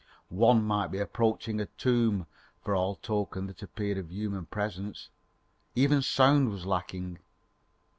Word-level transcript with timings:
One 0.29 0.63
might 0.63 0.87
be 0.89 0.97
approaching 0.97 1.61
a 1.61 1.67
tomb 1.67 2.25
for 2.63 2.73
all 2.75 2.95
token 2.95 3.45
that 3.45 3.61
appeared 3.61 3.99
of 3.99 4.11
human 4.11 4.47
presence. 4.47 5.09
Even 5.75 6.01
sound 6.01 6.49
was 6.49 6.65
lacking. 6.65 7.19